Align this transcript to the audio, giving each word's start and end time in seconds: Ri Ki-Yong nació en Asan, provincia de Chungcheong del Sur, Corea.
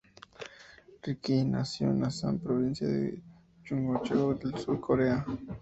Ri 1.03 1.13
Ki-Yong 1.21 1.51
nació 1.55 1.85
en 1.91 2.03
Asan, 2.07 2.39
provincia 2.47 2.87
de 2.87 3.01
Chungcheong 3.63 4.39
del 4.39 4.57
Sur, 4.61 4.79
Corea. 4.87 5.23